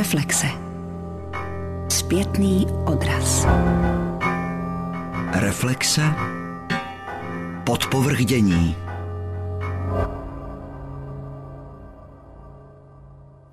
[0.00, 0.46] Reflexe.
[1.88, 3.46] Zpětný odraz.
[5.32, 6.02] Reflexe.
[7.66, 8.76] Podpovrchdění.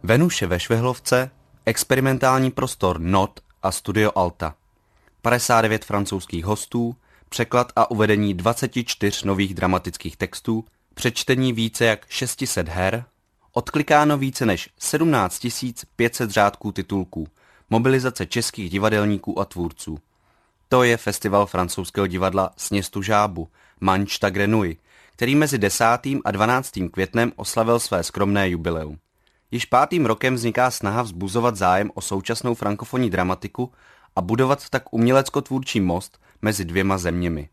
[0.04, 1.32] Venuše ve Švehlovce,
[1.66, 4.56] experimentální prostor NOT a Studio Alta.
[5.22, 6.96] 59 francouzských hostů,
[7.30, 13.06] překlad a uvedení 24 nových dramatických textů, přečtení více jak 600 her,
[13.58, 15.48] odklikáno více než 17
[15.96, 17.28] 500 řádků titulků,
[17.70, 19.98] mobilizace českých divadelníků a tvůrců.
[20.70, 23.48] To je festival francouzského divadla Sněstu žábu,
[23.80, 24.76] Manč Grenouille,
[25.14, 25.86] který mezi 10.
[26.26, 26.72] a 12.
[26.92, 28.98] květnem oslavil své skromné jubileum.
[29.52, 33.72] Již pátým rokem vzniká snaha vzbuzovat zájem o současnou frankofonní dramatiku
[34.16, 37.50] a budovat tak umělecko-tvůrčí most mezi dvěma zeměmi.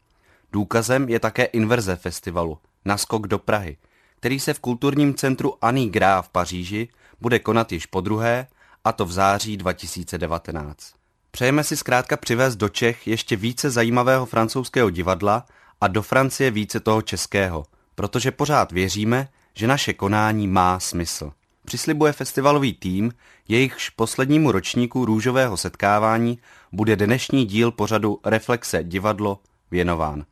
[0.52, 3.76] Důkazem je také inverze festivalu, Naskok do Prahy,
[4.24, 6.88] který se v kulturním centru Annie Grá v Paříži
[7.20, 8.46] bude konat již po druhé,
[8.84, 10.94] a to v září 2019.
[11.30, 15.46] Přejeme si zkrátka přivést do Čech ještě více zajímavého francouzského divadla
[15.80, 21.32] a do Francie více toho českého, protože pořád věříme, že naše konání má smysl.
[21.64, 23.12] Přislibuje festivalový tým,
[23.48, 26.38] jejichž poslednímu ročníku růžového setkávání
[26.72, 29.38] bude dnešní díl pořadu Reflexe divadlo
[29.70, 30.24] věnován.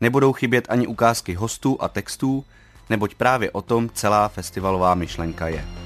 [0.00, 2.44] Nebudou chybět ani ukázky hostů a textů,
[2.90, 5.83] neboť právě o tom celá festivalová myšlenka je.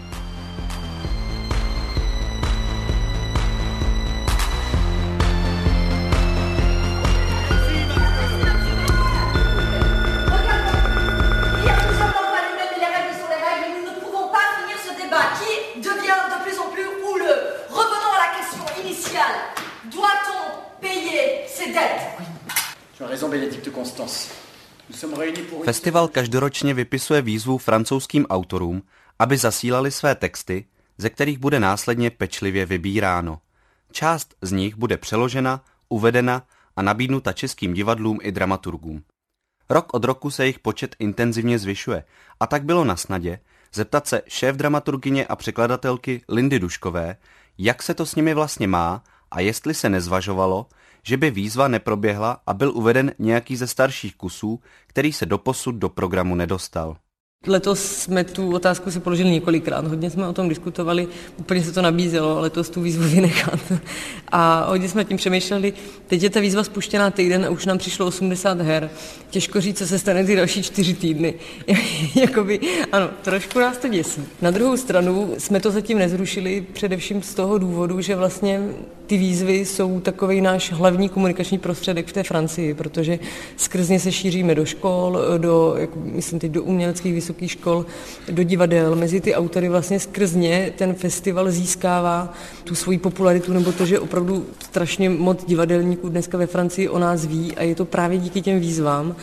[25.65, 28.83] Festival každoročně vypisuje výzvu francouzským autorům,
[29.19, 30.65] aby zasílali své texty,
[30.99, 33.41] ze kterých bude následně pečlivě vybíráno.
[33.93, 36.43] Část z nich bude přeložena, uvedena
[36.77, 39.03] a nabídnuta českým divadlům i dramaturgům.
[39.71, 42.05] Rok od roku se jejich počet intenzivně zvyšuje
[42.41, 43.41] a tak bylo na snadě
[43.75, 47.17] zeptat se šéf dramaturgyně a překladatelky Lindy Duškové,
[47.59, 50.67] jak se to s nimi vlastně má a jestli se nezvažovalo,
[51.03, 55.89] že by výzva neproběhla a byl uveden nějaký ze starších kusů, který se doposud do
[55.89, 56.97] programu nedostal.
[57.47, 61.83] Letos jsme tu otázku si položili několikrát, hodně jsme o tom diskutovali, úplně se to
[61.83, 63.61] nabízelo letos tu výzvu vynechat.
[64.29, 65.73] A hodně jsme tím přemýšleli,
[66.07, 68.91] teď je ta výzva spuštěná týden a už nám přišlo 80 her.
[69.31, 71.35] Těžko říct, co se stane ty další čtyři týdny.
[72.15, 72.61] Jakoby,
[72.93, 74.23] ano, trošku nás to děsí.
[74.43, 78.61] Na druhou stranu jsme to zatím nezrušili, především z toho důvodu, že vlastně
[79.09, 83.19] ty výzvy jsou takový náš hlavní komunikační prostředek v té Francii, protože
[83.57, 87.87] skrz ně se šíříme do škol, do, jako myslím teď do uměleckých vysokých škol,
[88.31, 92.33] do divadel, mezi ty autory vlastně skrz ně ten festival získává
[92.65, 97.27] tu svoji popularitu, nebo to, že opravdu strašně moc divadelníků dneska ve Francii o nás
[97.27, 99.17] ví a je to právě díky těm výzvám.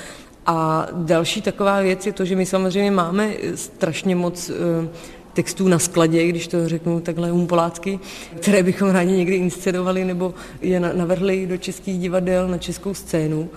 [0.46, 4.88] A další taková věc je to, že my samozřejmě máme strašně moc eh,
[5.36, 8.00] textů na skladě, když to řeknu takhle umpolácky,
[8.42, 13.50] které bychom rádi někdy inscenovali nebo je navrhli do českých divadel na českou scénu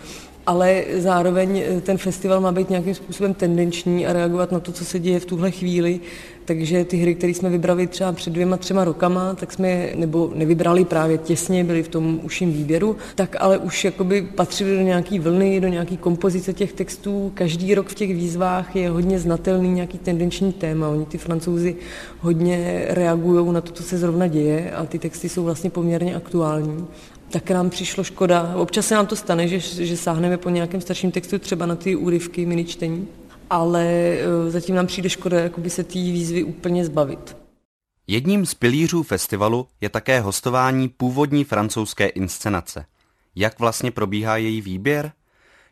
[0.48, 4.84] ale zároveň eh, ten festival má být nějakým způsobem tendenční a reagovat na to, co
[4.84, 6.00] se děje v tuhle chvíli.
[6.44, 10.84] Takže ty hry, které jsme vybrali třeba před dvěma, třema rokama, tak jsme nebo nevybrali
[10.84, 15.60] právě těsně, byli v tom užším výběru, tak ale už jakoby patřili do nějaký vlny,
[15.60, 17.32] do nějaký kompozice těch textů.
[17.34, 20.88] Každý rok v těch výzvách je hodně znatelný nějaký tendenční téma.
[20.88, 21.76] Oni ty francouzi
[22.20, 26.87] hodně reagují na to, co se zrovna děje a ty texty jsou vlastně poměrně aktuální
[27.31, 28.53] tak nám přišlo škoda.
[28.56, 31.97] Občas se nám to stane, že, že sáhneme po nějakém starším textu třeba na ty
[31.97, 33.09] úryvky mini čtení,
[33.50, 37.37] ale e, zatím nám přijde škoda jakoby se té výzvy úplně zbavit.
[38.06, 42.84] Jedním z pilířů festivalu je také hostování původní francouzské inscenace.
[43.37, 45.12] Jak vlastně probíhá její výběr?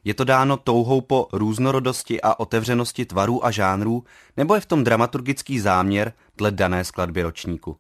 [0.05, 4.05] Je to dáno touhou po různorodosti a otevřenosti tvarů a žánrů,
[4.37, 7.77] nebo je v tom dramaturgický záměr dle dané skladby ročníku?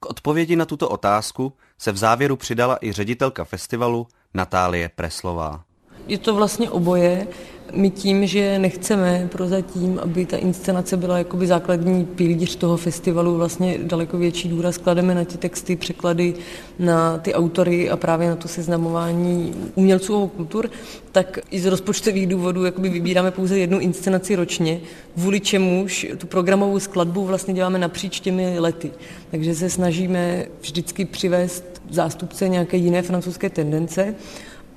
[0.00, 5.64] K odpovědi na tuto otázku se v závěru přidala i ředitelka festivalu Natálie Preslová.
[6.10, 7.26] Je to vlastně oboje.
[7.72, 13.78] My tím, že nechceme prozatím, aby ta inscenace byla jakoby základní pilíř toho festivalu, vlastně
[13.82, 16.34] daleko větší důraz klademe na ty texty, překlady,
[16.78, 20.70] na ty autory a právě na to seznamování umělců a kultur,
[21.12, 24.80] tak i z rozpočtových důvodů jakoby vybíráme pouze jednu inscenaci ročně,
[25.14, 28.90] kvůli čemuž tu programovou skladbu vlastně děláme napříč těmi lety.
[29.30, 34.14] Takže se snažíme vždycky přivést zástupce nějaké jiné francouzské tendence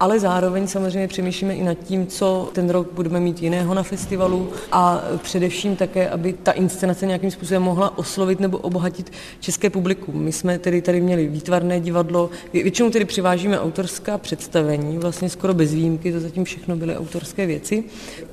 [0.03, 4.49] ale zároveň samozřejmě přemýšlíme i nad tím, co ten rok budeme mít jiného na festivalu
[4.71, 10.15] a především také, aby ta inscenace nějakým způsobem mohla oslovit nebo obohatit české publikum.
[10.15, 15.73] My jsme tedy tady měli výtvarné divadlo, většinou tedy přivážíme autorská představení, vlastně skoro bez
[15.73, 17.83] výjimky, to zatím všechno byly autorské věci,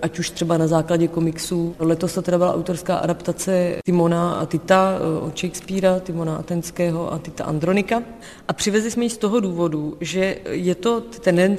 [0.02, 1.74] ať už třeba na základě komiksů.
[1.78, 7.18] Letos to teda byla autorská adaptace Timona a Tita eh, od Shakespearea, Timona Atenského a
[7.18, 8.02] Tita Andronika.
[8.48, 11.00] A přivezli jsme ji z toho důvodu, že je to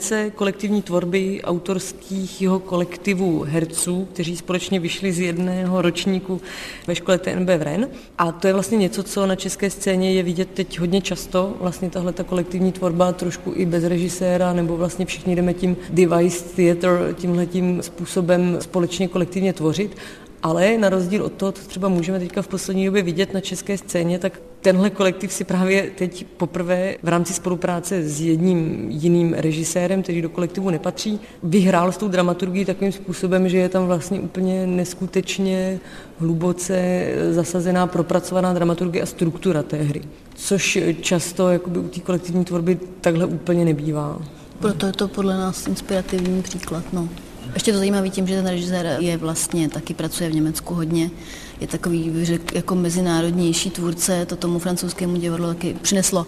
[0.01, 6.41] tendence kolektivní tvorby autorských jeho kolektivů herců, kteří společně vyšli z jedného ročníku
[6.87, 7.89] ve škole TNB v Ren.
[8.17, 11.53] A to je vlastně něco, co na české scéně je vidět teď hodně často.
[11.59, 16.45] Vlastně tahle ta kolektivní tvorba trošku i bez režiséra, nebo vlastně všichni jdeme tím device
[16.55, 19.97] theater, tímhletím způsobem společně kolektivně tvořit.
[20.43, 23.77] Ale na rozdíl od toho, co třeba můžeme teďka v poslední době vidět na české
[23.77, 30.03] scéně, tak tenhle kolektiv si právě teď poprvé v rámci spolupráce s jedním jiným režisérem,
[30.03, 34.67] který do kolektivu nepatří, vyhrál s tou dramaturgií takovým způsobem, že je tam vlastně úplně
[34.67, 35.79] neskutečně
[36.19, 40.01] hluboce zasazená, propracovaná dramaturgie a struktura té hry.
[40.35, 44.21] Což často jakoby u té kolektivní tvorby takhle úplně nebývá.
[44.59, 46.83] Proto je to podle nás inspirativní příklad.
[46.93, 47.09] No.
[47.53, 51.11] Ještě to zajímavé tím, že ten režisér je vlastně, taky pracuje v Německu hodně,
[51.61, 56.27] je takový, řek, jako mezinárodnější tvůrce, to tomu francouzskému divadlu taky přineslo,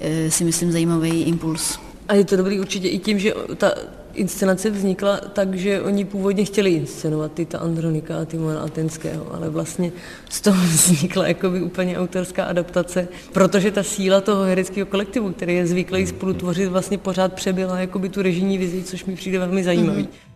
[0.00, 1.78] eh, si myslím, zajímavý impuls.
[2.08, 3.74] A je to dobrý určitě i tím, že ta
[4.14, 9.92] inscenace vznikla tak, že oni původně chtěli inscenovat Tita Andronika a Timona Atenského, ale vlastně
[10.28, 15.66] z toho vznikla jakoby úplně autorská adaptace, protože ta síla toho hereckého kolektivu, který je
[15.66, 20.02] zvyklý spolu tvořit, vlastně pořád přebyla jakoby tu režijní vizi, což mi přijde velmi zajímavý.
[20.02, 20.31] Mm-hmm.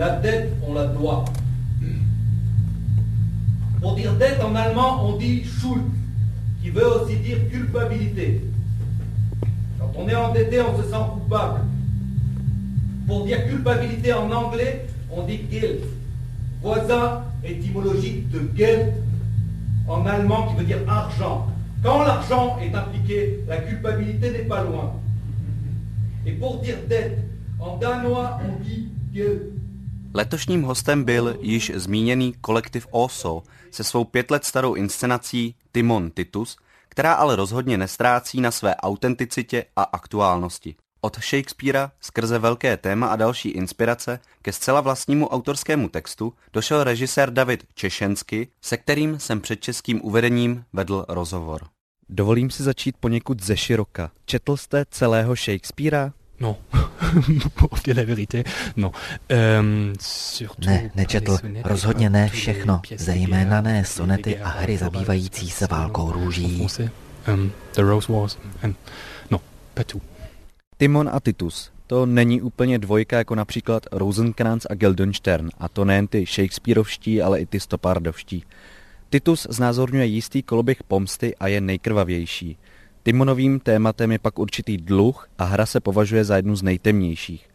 [0.00, 1.26] La dette, on la doit.
[3.82, 5.82] Pour dire dette en allemand, on dit Schuld,
[6.62, 8.40] qui veut aussi dire culpabilité.
[9.78, 11.60] Quand on est endetté, on se sent coupable.
[13.06, 15.84] Pour dire culpabilité en anglais, on dit guilt,
[16.62, 18.94] voisin étymologique de Geld
[19.86, 21.46] en allemand qui veut dire argent.
[21.82, 24.94] Quand l'argent est impliqué, la culpabilité n'est pas loin.
[26.24, 27.18] Et pour dire dette,
[27.58, 29.59] en danois, on dit guilt.
[30.14, 36.56] Letošním hostem byl již zmíněný kolektiv OSO se svou pět let starou inscenací Timon Titus,
[36.88, 40.74] která ale rozhodně nestrácí na své autenticitě a aktuálnosti.
[41.00, 47.30] Od Shakespearea skrze velké téma a další inspirace ke zcela vlastnímu autorskému textu došel režisér
[47.30, 51.66] David Češensky, se kterým jsem před českým uvedením vedl rozhovor.
[52.08, 54.10] Dovolím si začít poněkud ze široka.
[54.24, 56.12] Četl jste celého Shakespearea?
[56.40, 56.56] No,
[57.54, 58.44] pour la vérité,
[58.76, 58.92] no.
[59.58, 59.92] Um,
[60.66, 66.66] ne, nečetl, rozhodně ne všechno, zejména ne sonety a hry zabývající se válkou růží.
[67.34, 68.76] Um, the Rose Wars, and,
[69.30, 69.40] no,
[69.86, 70.02] tout.
[70.78, 76.06] Timon a Titus, to není úplně dvojka jako například Rosencrantz a Guildenstern, a to nejen
[76.06, 78.44] ty Shakespeareovští, ale i ty Stopardovští.
[79.10, 82.58] Titus znázorňuje jistý koloběh pomsty a je nejkrvavější–
[83.02, 87.48] Timonovým tématem je pak určitý dluh a hra se považuje za jednu z nejtemnějších.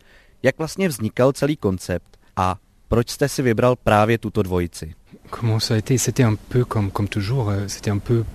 [0.44, 2.56] Jak vlastně vznikal celý koncept a
[2.88, 4.94] proč jste si vybral právě tuto dvojici?
[5.40, 8.26] Comment ça a été C'était un peu comme, comme toujours, euh, c'était un peu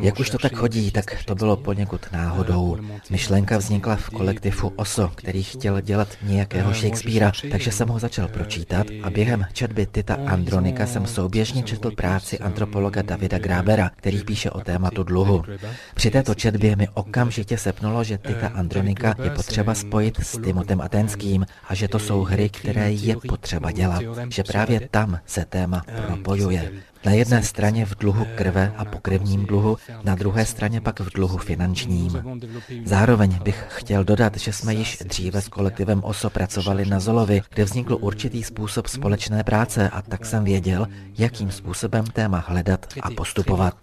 [0.00, 2.78] Jak už to tak chodí, tak to bylo poněkud náhodou.
[3.10, 8.86] Myšlenka vznikla v kolektivu OSO, který chtěl dělat nějakého Shakespearea, takže jsem ho začal pročítat
[9.02, 14.60] a během četby Tita Andronika jsem souběžně četl práci antropologa Davida Grabera, který píše o
[14.60, 15.44] tématu dluhu.
[15.94, 21.46] Při této četbě mi okamžitě sepnulo, že Tita Andronika je potřeba spojit s Timotem Atenským
[21.68, 26.72] a že to jsou hry, které je potřeba dělat, že právě tam se téma propojuje.
[27.04, 31.38] Na jedné straně v dluhu krve a pokrevním dluhu, na druhé straně pak v dluhu
[31.38, 32.22] finančním.
[32.84, 37.64] Zároveň bych chtěl dodat, že jsme již dříve s kolektivem OSO pracovali na Zolovi, kde
[37.64, 40.86] vznikl určitý způsob společné práce a tak jsem věděl,
[41.18, 43.74] jakým způsobem téma hledat a postupovat.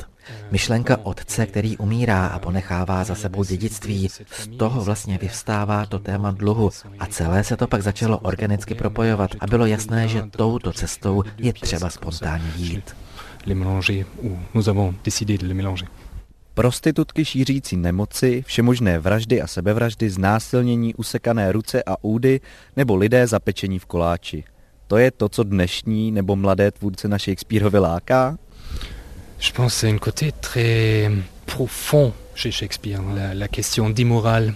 [0.52, 6.32] Myšlenka otce, který umírá a ponechává za sebou dědictví, z toho vlastně vyvstává to téma
[6.32, 6.70] dluhu
[7.00, 11.54] a celé se to pak začalo organicky propojovat a bylo jasné, že touto cestou je
[11.54, 12.96] třeba spontánně jít.
[13.46, 15.88] Les mélanger, ou nous avons décidé de les mélanger.
[16.54, 22.40] Prostitutky šířící nemoci, všemožné vraždy a sebevraždy, znásilnění, usekané ruce a údy
[22.78, 24.44] nebo lidé zapečení v koláči.
[24.88, 28.38] To je to, co dnešní nebo mladé tvůrce na Shakespeareovi láká?
[29.40, 31.12] Je pense c'est un côté très
[31.46, 34.54] profond chez Shakespeare, la, la question d'immorale,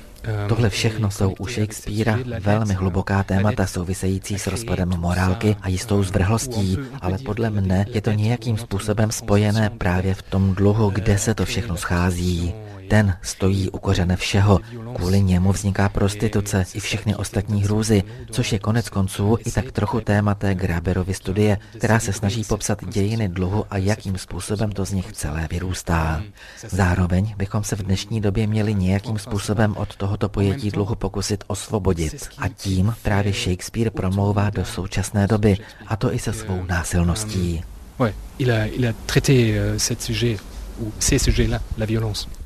[0.50, 6.78] Tohle všechno jsou u Shakespearea velmi hluboká témata související s rozpadem morálky a jistou zvrhlostí,
[7.02, 11.46] ale podle mne je to nějakým způsobem spojené právě v tom dluhu, kde se to
[11.46, 12.54] všechno schází.
[12.90, 14.60] Ten stojí u kořene všeho.
[14.96, 20.02] Kvůli němu vzniká prostituce i všechny ostatní hrůzy, což je konec konců i tak trochu
[20.02, 24.92] téma té Graberovy studie, která se snaží popsat dějiny dluhu a jakým způsobem to z
[24.92, 26.22] nich celé vyrůstá.
[26.68, 32.30] Zároveň bychom se v dnešní době měli nějakým způsobem od tohoto pojetí dluhu pokusit osvobodit.
[32.38, 37.64] A tím právě Shakespeare promlouvá do současné doby, a to i se svou násilností.
[38.00, 40.38] Ouais, il a, il a traité euh, cet sujet,
[40.82, 42.39] ou ces sujets-là, la violence.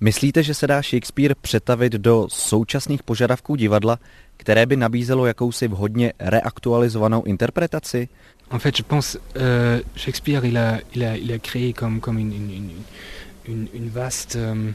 [0.00, 3.98] Myslíte, že se dá Shakespeare přetavit do současných požadavků divadla,
[4.36, 8.08] které by nabízelo jakousi vhodně reaktualizovanou interpretaci?
[8.50, 12.20] En fait, je pense euh, Shakespeare, il a, il a, il a créé comme, comme
[12.20, 12.70] une, une,
[13.44, 14.36] une, une vaste...
[14.36, 14.74] Um,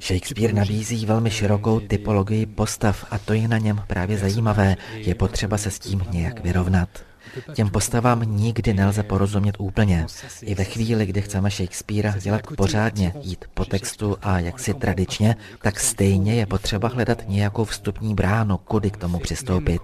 [0.00, 4.76] Shakespeare nabízí velmi širokou typologii postav a to je na něm právě zajímavé.
[4.94, 6.88] Je potřeba se s tím nějak vyrovnat.
[7.54, 10.06] Těm postavám nikdy nelze porozumět úplně.
[10.42, 15.80] I ve chvíli, kdy chceme Shakespearea dělat pořádně, jít po textu a jaksi tradičně, tak
[15.80, 19.82] stejně je potřeba hledat nějakou vstupní bránu, kudy k tomu přistoupit.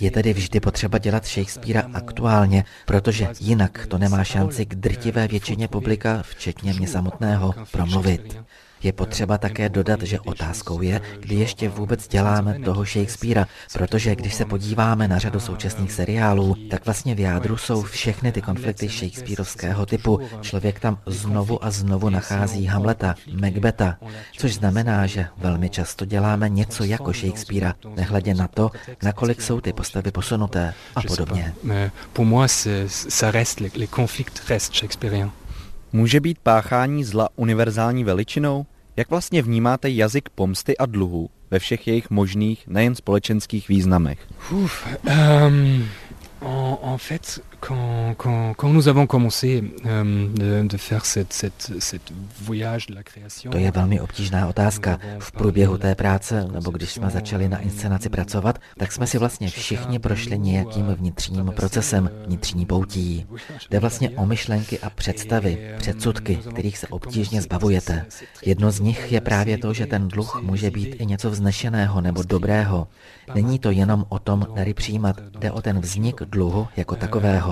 [0.00, 5.68] Je tedy vždy potřeba dělat Shakespearea aktuálně, protože jinak to nemá šanci k drtivé většině
[5.68, 8.38] publika, včetně mě samotného, promluvit.
[8.82, 14.34] Je potřeba také dodat, že otázkou je, kdy ještě vůbec děláme toho Shakespearea, protože když
[14.34, 19.86] se podíváme na řadu současných seriálů, tak vlastně v jádru jsou všechny ty konflikty Shakespeareovského
[19.86, 20.20] typu.
[20.40, 23.96] Člověk tam znovu a znovu nachází Hamleta, Macbeta,
[24.38, 28.70] což znamená, že velmi často děláme něco jako Shakespearea, nehledě na to,
[29.02, 31.54] nakolik jsou ty postavy posunuté a podobně.
[32.12, 32.48] Pour moi,
[32.88, 35.30] ça reste, les conflicts restent shakespeariens.
[35.96, 38.66] Může být páchání zla univerzální veličinou?
[38.96, 44.18] Jak vlastně vnímáte jazyk pomsty a dluhu ve všech jejich možných, nejen společenských významech?
[44.52, 45.88] Uf, um,
[46.42, 51.72] en, en fait, quand, quand, quand nous avons commencé um, de, de faire cette, cette,
[51.78, 54.98] cette voyage de la création, to je velmi obtížná otázka.
[55.18, 59.48] V průběhu té práce, nebo když jsme začali na inscenaci pracovat, tak jsme si vlastně
[59.48, 63.26] všichni prošli nějakým vnitřním procesem, vnitřní poutí.
[63.70, 68.06] Jde vlastně o myšlenky a představy, předsudky, kterých se obtížně zbavujete.
[68.44, 72.22] Jedno z nich je právě to, že ten dluh může být i něco vznešeného nebo
[72.22, 72.88] dobrého.
[73.34, 77.45] Není to jenom o tom dary přijímat, jde o ten vznik dluhu jako takového.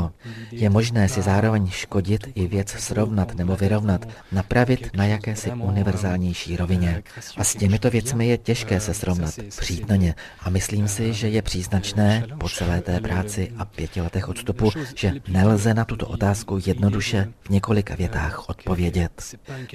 [0.50, 7.02] Je možné si zároveň škodit i věc srovnat nebo vyrovnat, napravit na jakési univerzálnější rovině.
[7.36, 10.14] A s těmito věcmi je těžké se srovnat, přijít na ně.
[10.40, 15.12] A myslím si, že je příznačné po celé té práci a pěti letech odstupu, že
[15.28, 19.22] nelze na tuto otázku jednoduše v několika větách odpovědět.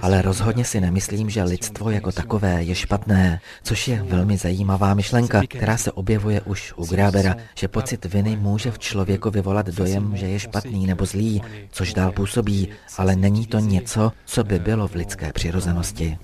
[0.02, 5.42] Ale rozhodně si nemyslím, že lidstvo jako takové je špatné, což je velmi zajímavá myšlenka,
[5.48, 10.26] která se objevuje už u Grabera, že pocit viny může v člověku vyvolat dojem, že
[10.26, 14.96] je špatný nebo zlý, což dál působí, ale není to něco, co by bylo v
[14.96, 16.18] lidské přirozenosti.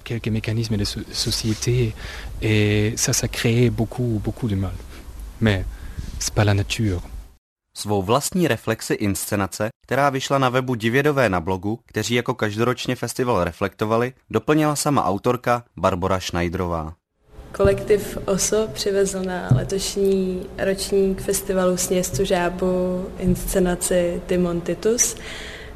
[7.77, 13.43] Svou vlastní reflexi inscenace, která vyšla na webu Divědové na blogu, kteří jako každoročně festival
[13.43, 16.93] reflektovali, doplnila sama autorka Barbara Schneiderová.
[17.57, 25.15] Kolektiv OSO přivezl na letošní ročník festivalu Sněstu žábu inscenaci Timon Titus,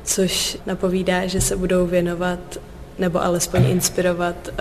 [0.03, 2.39] což napovídá, že se budou věnovat
[2.97, 4.55] nebo alespoň inspirovat uh,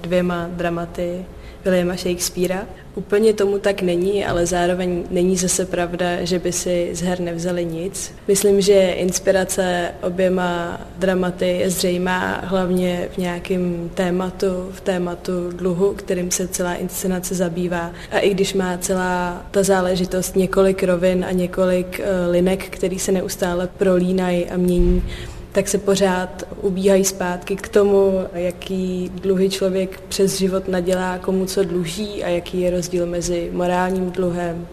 [0.00, 1.24] dvěma dramaty
[1.64, 2.66] Williama Shakespearea.
[2.94, 7.64] Úplně tomu tak není, ale zároveň není zase pravda, že by si z her nevzali
[7.64, 8.12] nic.
[8.28, 16.30] Myslím, že inspirace oběma dramaty je zřejmá hlavně v nějakém tématu, v tématu dluhu, kterým
[16.30, 17.92] se celá inscenace zabývá.
[18.10, 23.12] A i když má celá ta záležitost několik rovin a několik uh, linek, který se
[23.12, 25.02] neustále prolínají a mění,
[25.52, 31.64] tak se pořád ubíhají zpátky k tomu, jaký dluhy člověk přes život nadělá, komu co
[31.64, 34.66] dluží a jaký je rozdíl mezi morálním dluhem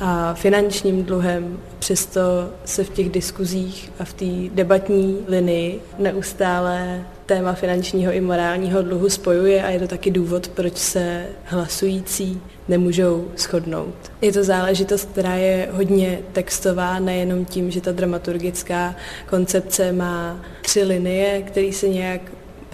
[0.00, 1.58] a finančním dluhem.
[1.78, 2.20] Přesto
[2.64, 9.10] se v těch diskuzích a v té debatní linii neustále téma finančního i morálního dluhu
[9.10, 13.94] spojuje a je to taky důvod, proč se hlasující nemůžou shodnout.
[14.20, 18.94] Je to záležitost, která je hodně textová, nejenom tím, že ta dramaturgická
[19.26, 22.20] koncepce má tři linie, které se nějak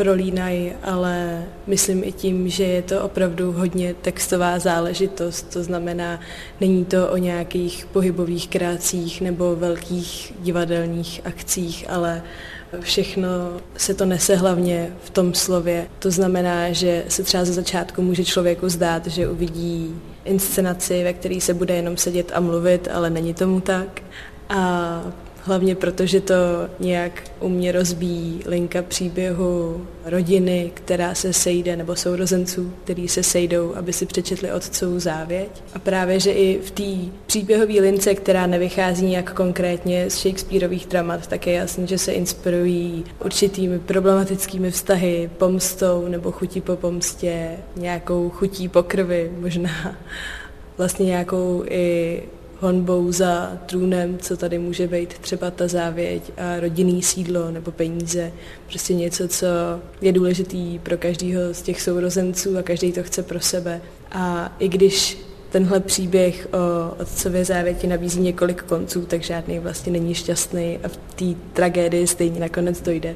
[0.00, 6.20] prolínají, ale myslím i tím, že je to opravdu hodně textová záležitost, to znamená,
[6.60, 12.22] není to o nějakých pohybových krácích nebo velkých divadelních akcích, ale
[12.80, 13.28] Všechno
[13.76, 15.86] se to nese hlavně v tom slově.
[15.98, 21.40] To znamená, že se třeba ze začátku může člověku zdát, že uvidí inscenaci, ve které
[21.40, 24.02] se bude jenom sedět a mluvit, ale není tomu tak.
[24.48, 25.02] A
[25.42, 26.34] Hlavně proto, že to
[26.80, 33.74] nějak u mě rozbíjí linka příběhu rodiny, která se sejde, nebo sourozenců, který se sejdou,
[33.76, 35.48] aby si přečetli otcovou závěť.
[35.74, 41.26] A právě, že i v té příběhové lince, která nevychází nějak konkrétně z Shakespeareových dramat,
[41.26, 48.30] tak je jasné, že se inspirují určitými problematickými vztahy, pomstou nebo chutí po pomstě, nějakou
[48.30, 49.70] chutí po krvi, možná
[50.78, 52.22] vlastně nějakou i
[52.60, 58.32] honbou za trůnem, co tady může být třeba ta závěť a rodinný sídlo nebo peníze.
[58.68, 59.46] Prostě něco, co
[60.00, 63.80] je důležitý pro každého z těch sourozenců a každý to chce pro sebe.
[64.12, 65.18] A i když
[65.50, 70.96] tenhle příběh o otcově závěti nabízí několik konců, tak žádný vlastně není šťastný a v
[70.96, 73.14] té tragédii stejně nakonec dojde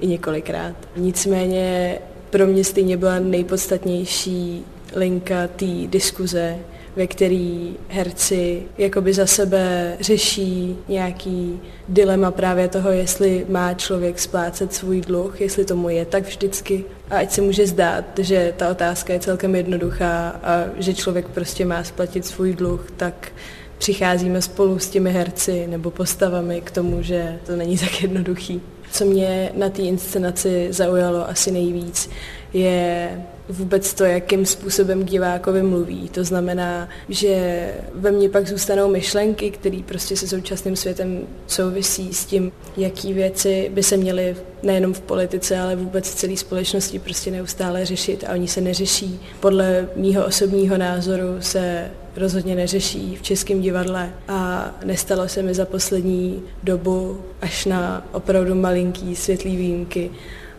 [0.00, 0.76] i několikrát.
[0.96, 1.98] Nicméně
[2.30, 6.56] pro mě stejně byla nejpodstatnější linka té diskuze,
[7.00, 14.74] ve který herci jakoby za sebe řeší nějaký dilema právě toho, jestli má člověk splácet
[14.74, 16.84] svůj dluh, jestli tomu je tak vždycky.
[17.10, 21.64] A ať se může zdát, že ta otázka je celkem jednoduchá a že člověk prostě
[21.64, 23.32] má splatit svůj dluh, tak
[23.78, 28.60] přicházíme spolu s těmi herci nebo postavami k tomu, že to není tak jednoduchý.
[28.92, 32.10] Co mě na té inscenaci zaujalo asi nejvíc,
[32.52, 33.10] je
[33.48, 36.08] vůbec to, jakým způsobem k divákovi mluví.
[36.08, 42.24] To znamená, že ve mně pak zůstanou myšlenky, které prostě se současným světem souvisí s
[42.24, 47.30] tím, jaký věci by se měly nejenom v politice, ale vůbec v celé společnosti prostě
[47.30, 49.20] neustále řešit a oni se neřeší.
[49.40, 55.64] Podle mýho osobního názoru se rozhodně neřeší v českém divadle a nestalo se mi za
[55.64, 60.10] poslední dobu až na opravdu malinký světlý výjimky,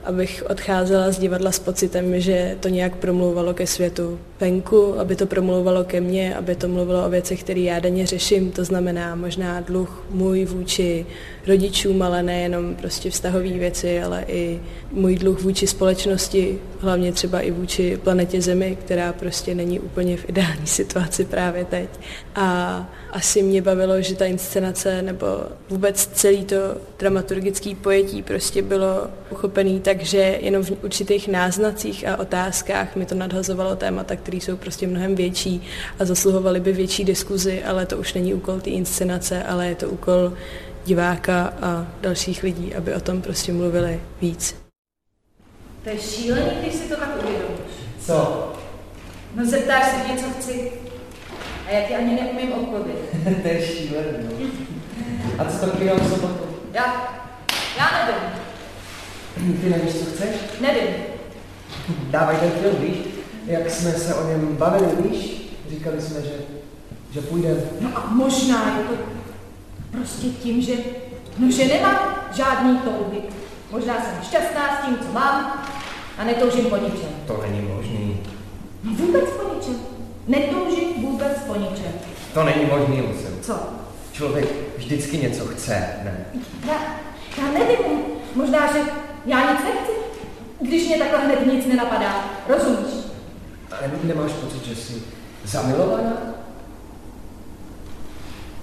[0.03, 5.25] abych odcházela z divadla s pocitem, že to nějak promlouvalo ke světu venku, aby to
[5.25, 9.59] promlouvalo ke mně, aby to mluvilo o věcech, které já denně řeším, to znamená možná
[9.59, 11.05] dluh můj vůči
[11.47, 14.59] rodičům, ale nejenom prostě vztahové věci, ale i
[14.91, 20.29] můj dluh vůči společnosti, hlavně třeba i vůči planetě Zemi, která prostě není úplně v
[20.29, 21.89] ideální situaci právě teď.
[22.35, 25.25] A asi mě bavilo, že ta inscenace nebo
[25.69, 26.55] vůbec celý to
[26.99, 33.15] dramaturgický pojetí prostě bylo uchopený tak, že jenom v určitých náznacích a otázkách mi to
[33.15, 35.61] nadhazovalo témata, které jsou prostě mnohem větší
[35.99, 39.89] a zasluhovaly by větší diskuzi, ale to už není úkol té inscenace, ale je to
[39.89, 40.33] úkol
[40.85, 44.55] diváka a dalších lidí, aby o tom prostě mluvili víc.
[45.83, 47.59] To je šílený, když si to tak uvědomíš.
[47.99, 48.51] Co?
[49.35, 50.71] No zeptáš se mě, co chci.
[51.67, 53.09] A já ti ani neumím odpovědět.
[53.41, 54.47] to je šílený, no.
[55.37, 56.43] A co to kino v sobotu?
[56.73, 56.85] Já?
[57.77, 58.50] Já nevím.
[59.35, 60.35] Ty nevíš, co chceš?
[60.61, 60.95] Nevím.
[62.09, 62.97] Dávaj ten film, víš?
[63.47, 65.41] Jak jsme se o něm bavili, víš?
[65.69, 66.33] Říkali jsme, že,
[67.11, 67.63] že půjde.
[67.79, 68.93] No a možná je to
[69.91, 70.73] prostě tím, že,
[71.37, 71.99] no, že nemám
[72.33, 73.21] žádný touhy.
[73.71, 75.63] Možná jsem šťastná s tím, co mám
[76.17, 77.09] a netoužím po ničem.
[77.27, 78.19] To není možný.
[78.83, 79.75] No vůbec po ničem.
[80.27, 81.91] Netoužím vůbec po ničem.
[82.33, 83.31] To není možný, Lucil.
[83.41, 83.53] Co?
[84.11, 86.25] Člověk vždycky něco chce, ne?
[86.67, 86.73] Já,
[87.37, 87.97] já nevím.
[88.35, 88.79] Možná, že
[89.25, 89.91] já nic nechci.
[90.61, 92.25] Když mě takhle hned nic nenapadá.
[92.47, 92.93] Rozumíš?
[93.71, 95.01] Ale nemáš pocit, že jsi
[95.43, 96.13] zamilovaná?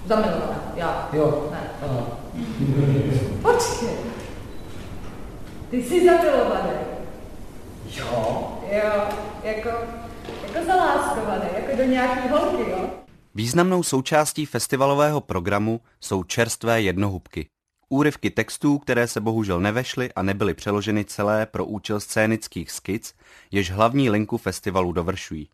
[0.07, 1.09] Zamilovaná, já.
[1.13, 1.49] Jo.
[1.51, 1.61] Ne.
[1.83, 2.07] Aha.
[3.43, 3.89] Počkej.
[5.71, 6.71] Ty jsi zamilovaný.
[7.97, 8.49] Jo.
[8.73, 9.03] Jo,
[9.43, 9.69] jako,
[10.43, 12.79] jako zaláskovaný, jako do nějaký holky, jo.
[13.35, 17.49] Významnou součástí festivalového programu jsou čerstvé jednohubky.
[17.89, 23.15] Úryvky textů, které se bohužel nevešly a nebyly přeloženy celé pro účel scénických skic,
[23.51, 25.49] jež hlavní linku festivalu dovršují.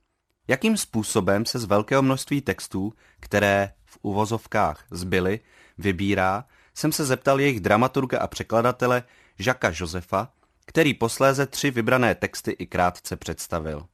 [0.48, 5.40] Jakým způsobem se z velkého množství textů, které v uvozovkách zbyly,
[5.78, 6.44] vybírá,
[6.74, 9.02] jsem se zeptal jejich dramaturga a překladatele
[9.38, 10.32] Žaka Josefa,
[10.66, 13.86] který posléze tři vybrané texty i krátce představil.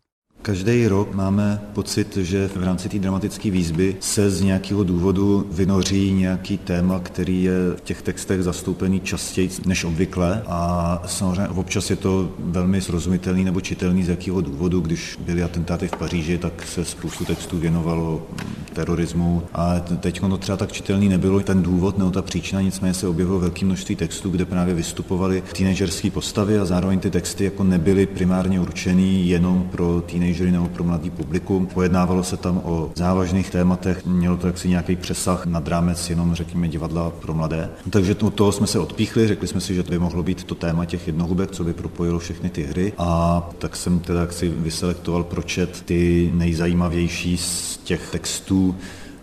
[0.42, 6.12] Každý rok máme pocit, že v rámci té dramatické výzvy se z nějakého důvodu vynoří
[6.12, 10.42] nějaký téma, který je v těch textech zastoupený častěji než obvykle.
[10.46, 14.81] A samozřejmě občas je to velmi srozumitelný nebo čitelný z jakého důvodu.
[14.81, 18.22] Když byly atentáty v Paříži, tak se spoustu textů věnovalo
[18.72, 19.42] terorismu.
[19.53, 21.40] A teď ono třeba tak čitelný nebylo.
[21.40, 26.11] Ten důvod nebo ta příčina, nicméně se objevilo velké množství textů, kde právě vystupovaly teenagerské
[26.11, 31.10] postavy a zároveň ty texty jako nebyly primárně určený jenom pro teenagery nebo pro mladý
[31.10, 31.66] publikum.
[31.66, 36.68] Pojednávalo se tam o závažných tématech, mělo to jaksi nějaký přesah nad rámec jenom řekněme
[36.68, 37.70] divadla pro mladé.
[37.90, 40.54] Takže od toho jsme se odpíchli, řekli jsme si, že to by mohlo být to
[40.54, 45.24] téma těch jednohubek, co by propojilo všechny ty hry a tak jsem teda jaksi vyselektoval
[45.24, 48.76] pročet ty nejzajímavější z těch textů,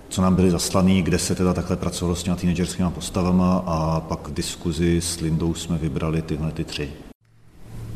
[0.10, 4.28] co nám byly zaslaný, kde se teda takhle pracovalo s těma teenagerskými postavama a pak
[4.28, 7.07] v diskuzi s Lindou jsme vybrali tyhle ty tři.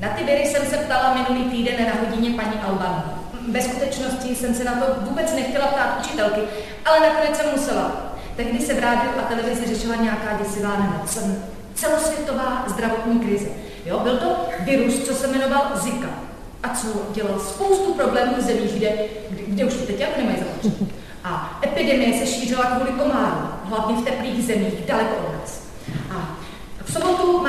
[0.01, 3.03] Na ty věry jsem se ptala minulý týden na hodině paní Alban.
[3.51, 6.41] Ve skutečnosti jsem se na to vůbec nechtěla ptát učitelky,
[6.85, 7.91] ale nakonec jsem musela.
[8.35, 11.17] Tehdy se v rádiu a televizi řešila nějaká děsivá nemoc.
[11.75, 13.47] Celosvětová zdravotní krize.
[13.85, 16.09] Jo, byl to virus, co se jmenoval Zika.
[16.63, 18.91] A co dělal spoustu problémů v zemích, kde,
[19.29, 20.91] kde, už teď jak nemají zapotřebí.
[21.23, 25.60] A epidemie se šířila kvůli komárům, hlavně v teplých zemích, daleko od nás.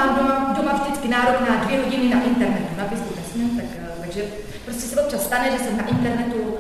[0.03, 4.01] Mám doma, doma vždycky nárok na dvě hodiny na internetu, na Facebooku nesmím, tak, eh,
[4.01, 4.25] takže
[4.65, 6.55] prostě se občas stane, že jsem na internetu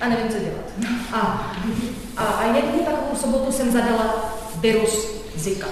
[0.00, 0.94] a nevím, co dělat.
[1.12, 1.52] A,
[2.16, 5.66] a, a jednu takovou sobotu jsem zadala virus Zika.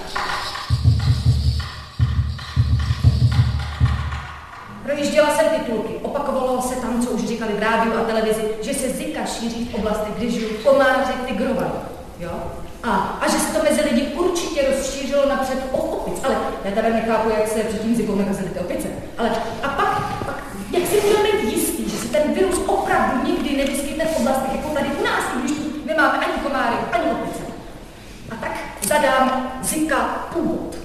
[4.83, 8.89] Projížděla jsem titulky, opakovalo se tam, co už říkali v rádiu a televizi, že se
[8.89, 11.71] Zika šíří v oblasti, kde žijou komáři tygrovali.
[12.19, 12.31] Jo?
[12.83, 12.89] A,
[13.21, 16.00] a že se to mezi lidi určitě rozšířilo napřed o.
[16.23, 18.87] Ale já teda nechápu, jak se předtím Zikou nakazily ty opice.
[19.17, 19.29] Ale
[19.63, 24.05] a pak, pak jak si můžeme být jistý, že se ten virus opravdu nikdy nevyskytne
[24.05, 27.43] v oblastech jako tady u nás, když nemáme ani komáry, ani opice.
[28.31, 29.97] A tak zadám Zika
[30.33, 30.75] původ.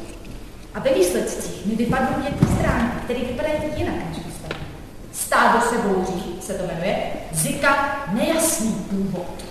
[0.74, 4.66] A ve výsledcích mi vypadnou ty stránky, které vypadají jinak než ostatní.
[5.12, 6.96] Stádo se bouří se to jmenuje.
[7.32, 9.44] Zika nejasný původ.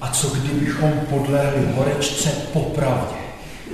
[0.00, 3.21] A co kdybychom podlehli horečce popravdě?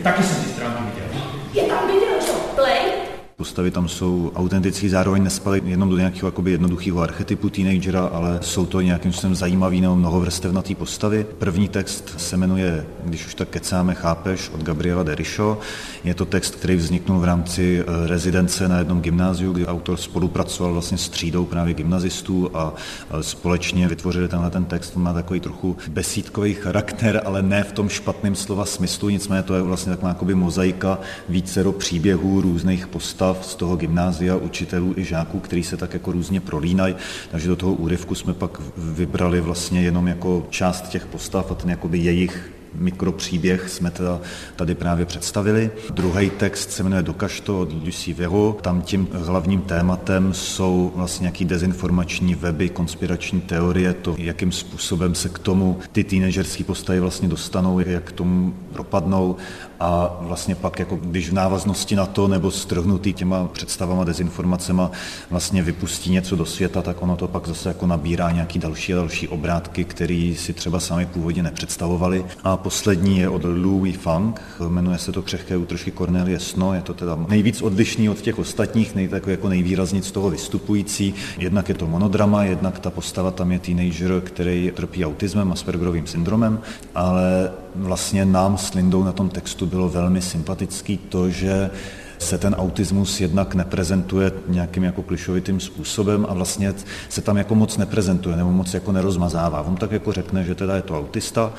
[0.03, 1.21] Taky jsem ty stránky viděl.
[1.53, 2.33] Je tam video, co?
[2.33, 2.98] Play?
[3.39, 8.67] Postavy tam jsou autentické, zároveň nespaly jenom do nějakého jakoby jednoduchého archetypu teenagera, ale jsou
[8.67, 11.27] to nějakým způsobem zajímavý nebo mnohovrstevnatý postavy.
[11.39, 15.59] První text se jmenuje Když už tak kecáme, chápeš, od Gabriela Derišo.
[16.05, 20.73] Je to text, který vzniknul v rámci eh, rezidence na jednom gymnáziu, kdy autor spolupracoval
[20.73, 22.75] vlastně s třídou právě gymnazistů a
[23.21, 24.93] společně vytvořili tenhle ten text.
[24.97, 29.55] On má takový trochu besídkový charakter, ale ne v tom špatném slova smyslu, nicméně to
[29.55, 30.99] je vlastně taková mozaika
[31.29, 36.13] vícero příběhů různých postav postav z toho gymnázia, učitelů i žáků, který se tak jako
[36.13, 36.95] různě prolínají,
[37.31, 41.71] takže do toho úryvku jsme pak vybrali vlastně jenom jako část těch postav a ten
[41.71, 44.21] jakoby jejich mikropříběh jsme teda
[44.57, 45.71] tady právě představili.
[45.91, 48.57] Druhý text se jmenuje Dokaž to od Lucie Vero.
[48.63, 55.29] Tam tím hlavním tématem jsou vlastně nějaký dezinformační weby, konspirační teorie, to, jakým způsobem se
[55.29, 59.37] k tomu ty teenagerské postavy vlastně dostanou, jak k tomu propadnou
[59.81, 64.91] a vlastně pak, jako když v návaznosti na to nebo strhnutý těma představama, dezinformacema
[65.31, 68.97] vlastně vypustí něco do světa, tak ono to pak zase jako nabírá nějaký další a
[68.97, 72.25] další obrátky, který si třeba sami původně nepředstavovali.
[72.45, 76.95] A poslední je od Louis Funk, jmenuje se to Křehké útržky Cornelie Sno, je to
[76.95, 81.15] teda nejvíc odlišný od těch ostatních, nej, jako nejvýrazněji z toho vystupující.
[81.39, 86.61] Jednak je to monodrama, jednak ta postava tam je teenager, který trpí autismem, Aspergerovým syndromem,
[86.95, 91.71] ale vlastně nám s Lindou na tom textu bylo velmi sympatický to, že
[92.19, 96.75] se ten autismus jednak neprezentuje nějakým jako klišovitým způsobem a vlastně
[97.09, 99.63] se tam jako moc neprezentuje nebo moc jako nerozmazává.
[99.63, 101.53] On tak jako řekne, že teda je to autista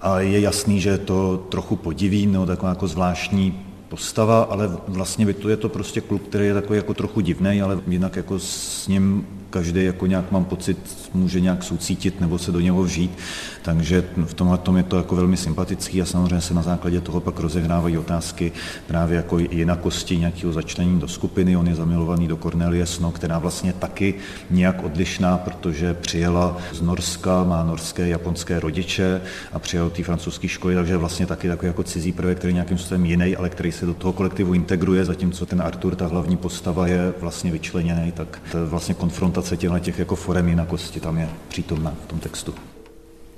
[0.00, 5.26] a je jasný, že je to trochu podiví nebo taková jako zvláštní postava, ale vlastně
[5.48, 9.26] je to prostě kluk, který je takový jako trochu divný, ale jinak jako s ním
[9.50, 13.18] každý jako nějak mám pocit, může nějak soucítit nebo se do něho vžít.
[13.62, 17.20] Takže v tomhle tom je to jako velmi sympatický a samozřejmě se na základě toho
[17.20, 18.52] pak rozehrávají otázky
[18.86, 21.56] právě jako jinakosti nějakého začlenění do skupiny.
[21.56, 24.14] On je zamilovaný do Cornelie Sno, která vlastně taky
[24.50, 29.20] nějak odlišná, protože přijela z Norska, má norské, japonské rodiče
[29.52, 32.78] a přijel do té francouzské školy, takže vlastně taky takový jako cizí prvek, který nějakým
[32.78, 36.86] způsobem jiný, ale který se do toho kolektivu integruje, zatímco ten Artur, ta hlavní postava,
[36.86, 41.94] je vlastně vyčleněný, tak je vlastně konfrontace těchto těch jako forem jinakosti tam je přítomná
[42.04, 42.54] v tom textu.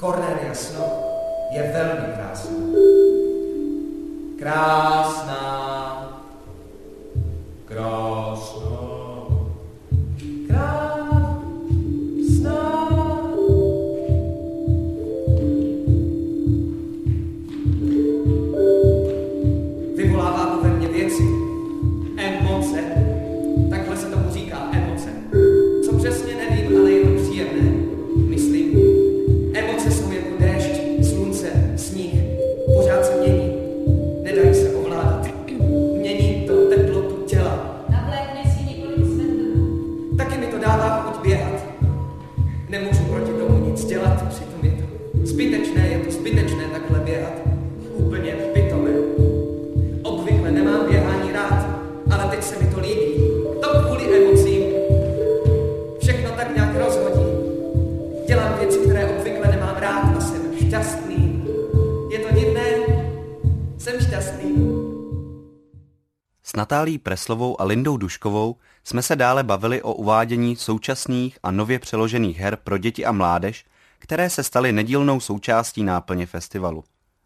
[0.00, 0.88] Cornelia Snow
[1.52, 2.14] je velmi.
[2.14, 2.56] Krásná.
[4.38, 5.40] Krásná.
[7.64, 8.89] Krásná.
[66.90, 72.38] Natálí Preslovou a Lindou Duškovou jsme se dále bavili o uvádění současných a nově přeložených
[72.38, 73.64] her pro děti a mládež,
[73.98, 76.84] které se staly nedílnou součástí náplně festivalu.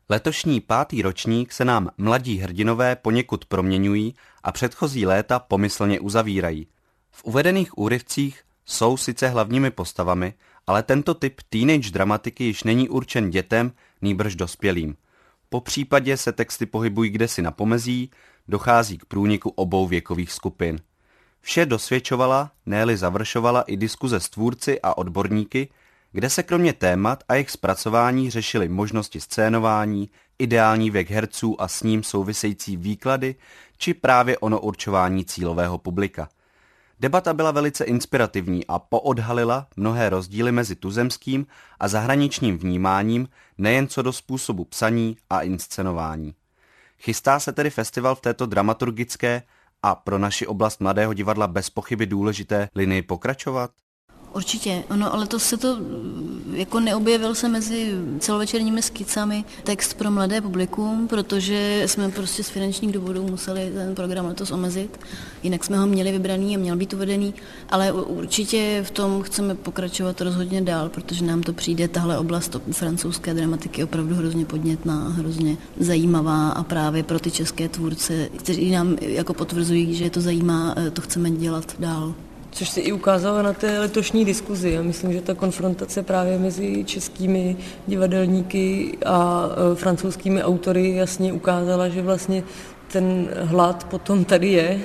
[0.09, 6.66] Letošní pátý ročník se nám mladí hrdinové poněkud proměňují a předchozí léta pomyslně uzavírají.
[7.11, 10.35] V uvedených úryvcích jsou sice hlavními postavami,
[10.66, 13.72] ale tento typ teenage dramatiky již není určen dětem,
[14.03, 14.96] nýbrž dospělým.
[15.48, 18.11] Po případě se texty pohybují kdesi na pomezí,
[18.48, 20.80] dochází k průniku obou věkových skupin.
[21.40, 25.68] Vše dosvědčovala, ne završovala i diskuze s tvůrci a odborníky,
[26.12, 31.83] kde se kromě témat a jejich zpracování řešily možnosti scénování, ideální věk herců a s
[31.83, 33.35] ním související výklady,
[33.78, 36.28] či právě ono určování cílového publika.
[37.00, 41.46] Debata byla velice inspirativní a poodhalila mnohé rozdíly mezi tuzemským
[41.80, 43.28] a zahraničním vnímáním
[43.59, 46.35] nejen co do způsobu psaní a inscenování.
[47.05, 49.43] Chystá se tedy festival v této dramaturgické
[49.83, 53.71] a pro naši oblast mladého divadla bez pochyby důležité linii pokračovat?
[54.35, 55.79] Určitě, ono, ale to se to,
[56.53, 62.92] jako neobjevil se mezi celovečerními skicami text pro mladé publikum, protože jsme prostě z finančních
[62.92, 65.01] důvodů museli ten program letos omezit,
[65.42, 67.35] jinak jsme ho měli vybraný a měl být uvedený,
[67.70, 73.35] ale určitě v tom chceme pokračovat rozhodně dál, protože nám to přijde, tahle oblast francouzské
[73.35, 79.35] dramatiky opravdu hrozně podnětná, hrozně zajímavá a právě pro ty české tvůrce, kteří nám jako
[79.35, 82.14] potvrzují, že je to zajímá, to chceme dělat dál.
[82.55, 84.71] Což se i ukázalo na té letošní diskuzi.
[84.71, 91.88] Já myslím, že ta konfrontace právě mezi českými divadelníky a e, francouzskými autory jasně ukázala,
[91.88, 92.43] že vlastně
[92.93, 94.81] ten hlad potom tady je,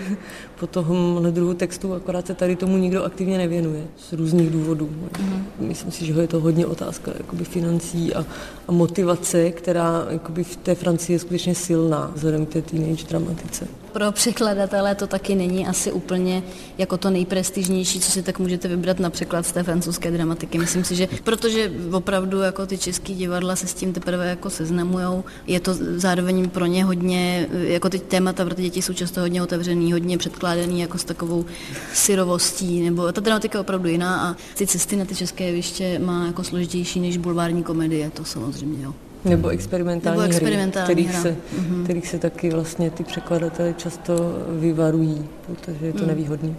[0.59, 4.89] po tomhle druhu textu, akorát se tady tomu nikdo aktivně nevěnuje z různých důvodů.
[5.19, 5.45] Mm.
[5.59, 8.25] Myslím si, že je to hodně otázka jakoby financí a,
[8.67, 13.67] a motivace, která jakoby v té Francii je skutečně silná vzhledem k té teenage dramatice.
[13.91, 16.43] Pro překladatele to taky není asi úplně
[16.77, 20.57] jako to nejprestižnější, co si tak můžete vybrat na překlad z té francouzské dramatiky.
[20.57, 25.23] Myslím si, že protože opravdu jako ty český divadla se s tím teprve jako seznamujou,
[25.47, 29.43] je to zároveň pro ně hodně, jako ty témata pro ty děti jsou často hodně
[29.43, 30.17] otevřený, hodně
[30.49, 31.45] předkládaný jako s takovou
[31.93, 36.25] syrovostí, nebo ta dramatika je opravdu jiná a ty cesty na ty české jeviště má
[36.27, 38.93] jako složitější než bulvární komedie, to samozřejmě jo.
[39.25, 41.21] Nebo experimentální, Nebo experimentální hry, kterých, hra.
[41.21, 41.83] se, Mhm.
[41.83, 44.13] kterých se taky vlastně ty překladatelé často
[44.59, 46.07] vyvarují, protože je to Mm.
[46.07, 46.55] nevýhodné.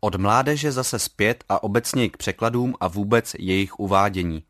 [0.00, 4.42] Od mládeže zase zpět a obecně k překladům a vůbec jejich uvádění.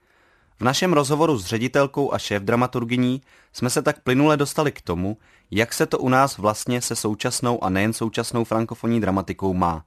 [0.60, 3.20] V našem rozhovoru s ředitelkou a šéf dramaturgyní
[3.52, 5.16] jsme se tak plynule dostali k tomu,
[5.50, 9.84] jak se to u nás vlastně se současnou a nejen současnou frankofonní dramatikou má.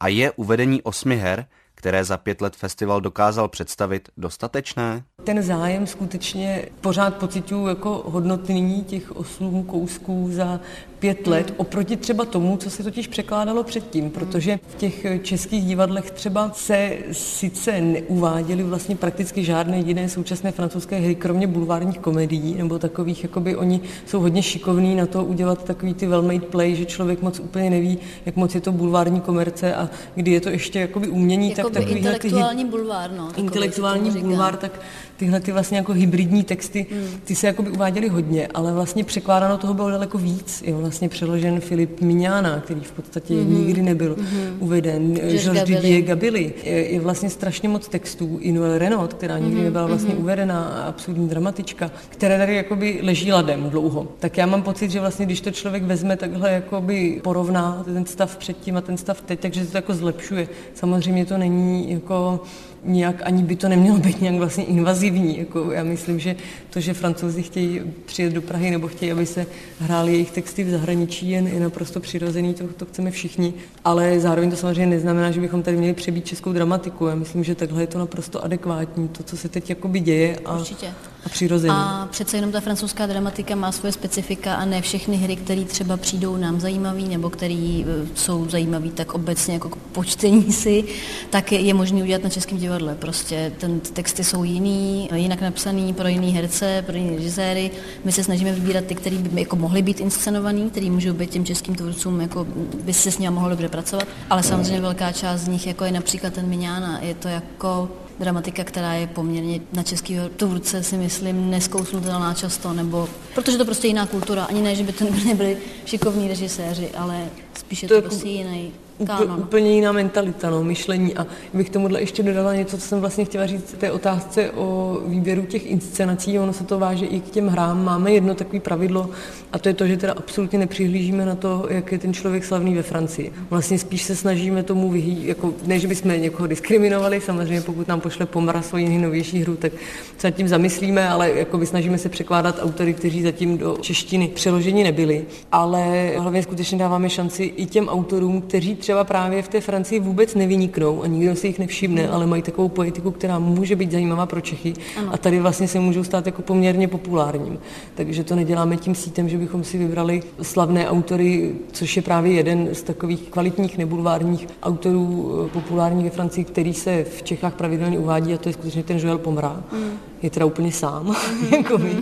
[0.00, 5.04] A je uvedení osmi her, které za pět let festival dokázal představit, dostatečné?
[5.24, 10.60] Ten zájem skutečně pořád pocituju jako hodnotný těch osm kousků za
[10.98, 16.10] pět let, oproti třeba tomu, co se totiž překládalo předtím, protože v těch českých divadlech
[16.10, 22.78] třeba se sice neuváděly vlastně prakticky žádné jiné současné francouzské hry, kromě bulvárních komedií, nebo
[22.78, 27.22] takových, jakoby oni jsou hodně šikovní na to udělat takový ty well-made play, že člověk
[27.22, 31.08] moc úplně neví, jak moc je to bulvární komerce a kdy je to ještě jakoby
[31.08, 33.26] umění, Jakoby tak ty hy- intelektuální bulvár, no.
[33.26, 34.80] takový intelektuální bulvár, tak
[35.20, 36.86] tyhle ty vlastně jako hybridní texty,
[37.24, 40.62] ty se jakoby uváděly hodně, ale vlastně překládáno toho bylo daleko víc.
[40.66, 43.54] Je vlastně přeložen Filip Miňána, který v podstatě Mhm.
[43.66, 44.56] nikdy nebyl Mhm.
[44.58, 45.14] uveden.
[45.14, 45.64] Georges.
[45.64, 46.52] Didier Gabili.
[46.64, 48.38] Je, je vlastně strašně moc textů.
[48.40, 50.22] I Noël Renaud, která nikdy Mhm, nebyla vlastně mhm.
[50.22, 54.08] uvedena, absurdní dramatička, které tady jakoby leží ladem dlouho.
[54.18, 58.36] Tak já mám pocit, že vlastně, když to člověk vezme takhle jakoby porovná ten stav
[58.36, 60.48] předtím a ten stav teď, takže se to jako zlepšuje.
[60.74, 62.40] Samozřejmě to není jako
[62.84, 65.38] nějak, ani by to nemělo být nějak vlastně invazivní.
[65.38, 66.36] Jako já myslím, že
[66.70, 69.46] to, že francouzi chtějí přijet do Prahy nebo chtějí, aby se
[69.80, 73.54] hrály jejich texty v zahraničí, je, je naprosto přirozený, to, to chceme všichni.
[73.84, 77.06] Ale zároveň to samozřejmě neznamená, že bychom tady měli přebít českou dramatiku.
[77.06, 80.58] Já myslím, že takhle je to naprosto adekvátní, to, co se teď jakoby děje a,
[80.58, 80.94] Určitě.
[81.26, 81.74] A přirozený.
[81.76, 85.96] A přece jenom ta francouzská dramatika má svoje specifika a ne všechny hry, které třeba
[85.96, 87.82] přijdou nám zajímavý nebo které
[88.14, 90.84] jsou zajímavý tak obecně jako počtení si,
[91.30, 92.94] tak je, je možné udělat na českém divadle.
[92.94, 97.70] Prostě ten ty texty jsou jiný, jinak napsaný pro jiný herce, pro jiný režiséry.
[98.04, 101.44] My se snažíme vybírat ty, které by jako mohly být inscenovaný, které můžou být těm
[101.44, 102.46] českým tvůrcům, jako
[102.84, 104.08] by se s nimi mohlo dobře pracovat.
[104.30, 107.88] Ale samozřejmě velká část z nich, jako je například ten Miňána, je to jako
[108.20, 113.86] dramatika, která je poměrně na českého tvůrce, si myslím, neskousnutelná často, nebo protože to prostě
[113.86, 114.44] jiná kultura.
[114.44, 118.72] Ani ne, že by to nebyli šikovní režiséři, ale spíše to, to prostě jiný
[119.06, 119.40] Kánon.
[119.40, 121.16] Úplně jiná mentalita, no, myšlení.
[121.16, 125.42] A bych tomuhle ještě dodala něco, co jsem vlastně chtěla říct té otázce o výběru
[125.42, 126.38] těch inscenací.
[126.38, 127.84] Ono se to váže i k těm hrám.
[127.84, 129.10] Máme jedno takové pravidlo
[129.52, 132.74] a to je to, že teda absolutně nepřihlížíme na to, jak je ten člověk slavný
[132.74, 133.32] ve Francii.
[133.50, 138.00] Vlastně spíš se snažíme tomu vyhý, jako ne, že bychom někoho diskriminovali, samozřejmě pokud nám
[138.00, 139.72] pošle Pomara svoji nejnovější hru, tak
[140.18, 144.84] se nad tím zamyslíme, ale jako snažíme se překládat autory, kteří zatím do češtiny přeloženi
[144.84, 145.24] nebyli.
[145.52, 150.00] Ale hlavně skutečně dáváme šanci i těm autorům, kteří třeba třeba právě v té Francii
[150.00, 154.26] vůbec nevyniknou a nikdo si jich nevšimne, ale mají takovou poetiku, která může být zajímavá
[154.26, 155.08] pro Čechy ano.
[155.12, 157.58] a tady vlastně se můžou stát jako poměrně populárním.
[157.94, 162.68] Takže to neděláme tím sítem, že bychom si vybrali slavné autory, což je právě jeden
[162.72, 168.34] z takových kvalitních nebulvárních autorů eh, populárních ve Francii, který se v Čechách pravidelně uvádí
[168.34, 169.62] a to je skutečně ten Joel Pomra.
[169.72, 169.90] Mm.
[170.22, 171.16] Je teda úplně sám,
[171.56, 171.96] jako my.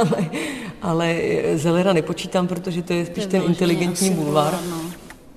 [0.00, 0.30] ale,
[0.82, 1.16] ale
[1.54, 4.58] Zelera nepočítám, protože to je spíš ten inteligentní bulvár.
[4.70, 4.91] No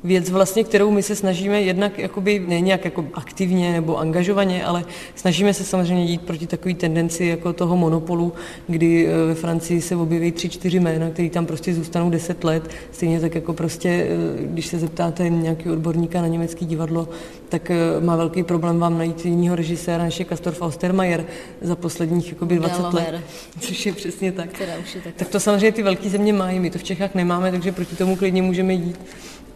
[0.06, 4.86] věc vlastně, kterou my se snažíme jednak jakoby ne nějak jako aktivně nebo angažovaně, ale
[5.16, 8.34] snažíme se samozřejmě jít proti takové tendenci jako toho monopolu,
[8.68, 12.70] kdy eh, ve Francii se objeví tři, čtyři jména, které tam prostě zůstanou deset let.
[12.92, 17.10] Stejně tak jako prostě, eh, když se zeptáte nějaký odborníka na německý divadlo,
[17.50, 21.26] tak eh, má velký problém vám najít jiného režiséra, než je Kastor Faustermayer
[21.62, 23.22] za posledních jakoby 20 let,
[23.60, 24.50] což je přesně tak.
[24.82, 25.14] už je tak.
[25.16, 28.16] tak to samozřejmě ty velké země mají, my to v Čechách nemáme, takže proti tomu
[28.16, 29.00] klidně můžeme jít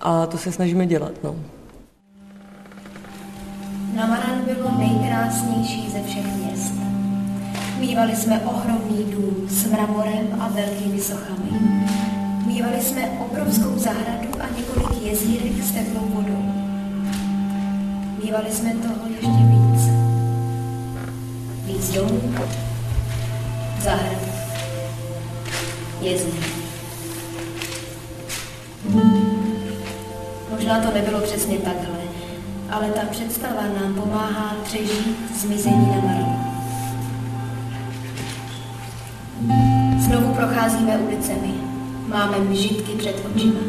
[0.02, 1.12] a to se snažíme dělat.
[1.24, 1.36] No.
[3.96, 6.74] Namaran bylo nejkrásnější ze všech měst.
[7.80, 11.60] Mývali jsme ohromný dům s mramorem a velkými sochami.
[12.46, 16.44] Mývali jsme obrovskou zahradu a několik jezírek s teplou vodou.
[18.24, 19.90] Mývali jsme toho ještě víc.
[21.66, 22.22] Víc domů,
[23.82, 24.20] zahrad,
[26.02, 26.60] jezír.
[30.60, 32.00] Možná to nebylo přesně takhle,
[32.70, 36.36] ale ta představa nám pomáhá přežít zmizení na Marlu.
[40.00, 41.54] Znovu procházíme ulicemi,
[42.08, 43.60] máme mžitky před očima.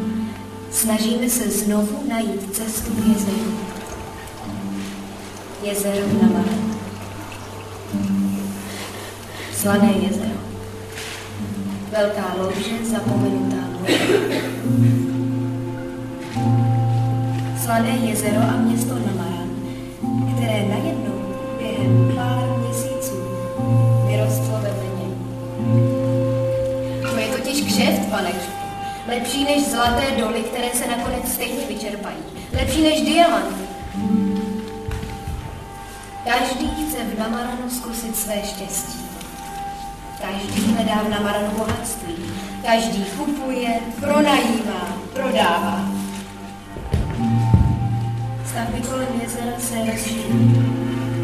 [0.71, 3.57] Snažíme se znovu najít cestu k jezeru.
[5.63, 6.75] Jezero na Marlu.
[9.53, 10.39] Slané jezero.
[11.91, 15.10] Velká louže, zapomenutá voda.
[17.71, 19.49] Slané jezero a město Namaran,
[20.33, 23.15] které najednou během pár měsíců
[24.07, 25.13] vyrostlo vedle něj.
[27.11, 28.31] To je totiž kšeft, pane
[29.07, 32.17] Lepší než zlaté doly, které se nakonec stejně vyčerpají.
[32.53, 33.63] Lepší než diamanty.
[36.25, 38.99] Každý chce v Namaranu zkusit své štěstí.
[40.21, 42.15] Každý hledá v Namaranu bohatství.
[42.65, 45.90] Každý kupuje, pronajímá, prodává.
[48.51, 50.23] Stavby kolem jezera se rozšíří.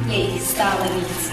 [0.08, 1.32] Je jich stále víc.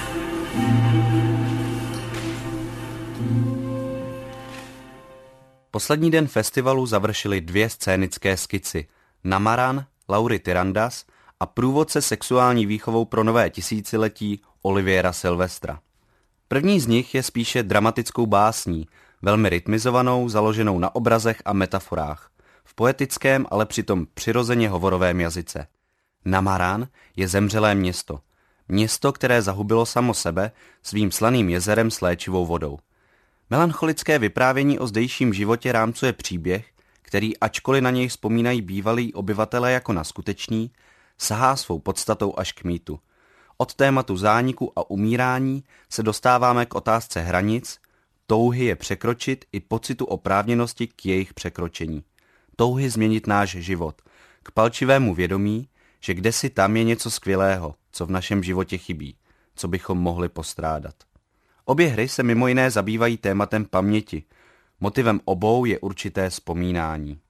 [5.71, 8.87] Poslední den festivalu završily dvě scénické skici.
[9.25, 11.05] Namaran, Laury Tyrandas
[11.41, 15.81] a průvodce sexuální výchovou pro nové tisíciletí Oliviera Silvestra.
[16.49, 18.89] První z nich je spíše dramatickou básní,
[19.23, 22.31] velmi rytmizovanou, založenou na obrazech a metaforách,
[22.65, 25.67] v poetickém, ale přitom přirozeně hovorovém jazyce.
[26.25, 28.21] Namarán je zemřelé město.
[28.69, 32.79] Město, které zahubilo samo sebe svým slaným jezerem s léčivou vodou.
[33.51, 36.67] Melancholické vyprávění o zdejším životě rámcuje příběh,
[37.03, 40.71] který, ačkoliv na něj vzpomínají bývalí obyvatelé jako na skutečný,
[41.19, 43.01] sahá svou podstatou až k mýtu.
[43.57, 47.79] Od tématu zániku a umírání se dostáváme k otázce hranic,
[48.27, 52.05] touhy je překročit i pocitu oprávněnosti k jejich překročení.
[52.57, 54.03] Touhy změnit náš život,
[54.43, 55.69] k palčivému vědomí,
[56.05, 59.17] že kde si tam je něco skvělého, co v našem životě chybí,
[59.55, 60.95] co bychom mohli postrádat.
[61.65, 64.25] Obě hry se mimo jiné zabývají tématem paměti.
[64.81, 67.21] Motivem obou je určité vzpomínání.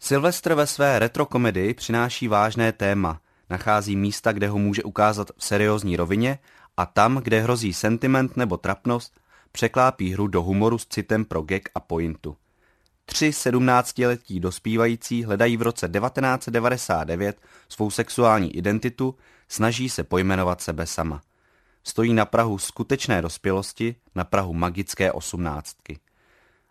[0.00, 5.96] Silvestr ve své retrokomedii přináší vážné téma, nachází místa, kde ho může ukázat v seriózní
[5.96, 6.38] rovině
[6.76, 9.20] a tam, kde hrozí sentiment nebo trapnost,
[9.52, 12.36] překlápí hru do humoru s citem pro gag a pointu.
[13.06, 19.14] Tři sedmnáctiletí dospívající hledají v roce 1999 svou sexuální identitu,
[19.48, 21.22] snaží se pojmenovat sebe sama.
[21.84, 25.98] Stojí na Prahu skutečné dospělosti, na Prahu magické osmnáctky.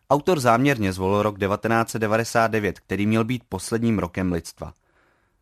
[0.10, 4.74] Autor záměrně zvolil rok 1999, který měl být posledním rokem lidstva.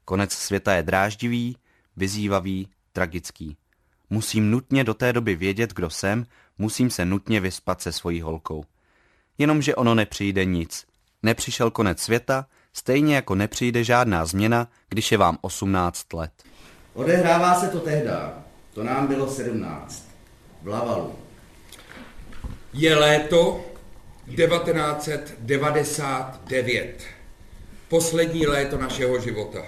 [0.06, 1.58] Konec světa je dráždivý,
[1.96, 3.58] vyzývavý, tragický.
[4.10, 6.26] Musím nutně do té doby vědět, kdo jsem,
[6.58, 8.64] musím se nutně vyspat se svojí holkou.
[9.38, 10.86] Jenomže ono nepřijde nic.
[11.24, 16.32] Nepřišel konec světa, stejně jako nepřijde žádná změna, když je vám 18 let.
[16.94, 18.34] Odehrává se to tehda.
[18.74, 20.10] To nám bylo 17.
[20.64, 21.16] V Lavalu.
[22.74, 23.66] Je léto
[24.36, 27.04] 1999.
[27.90, 29.60] Poslední léto našeho života.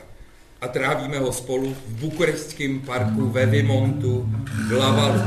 [0.61, 4.29] A trávíme ho spolu v bukurešťském parku ve Vimontu
[4.67, 5.21] v Lavalu.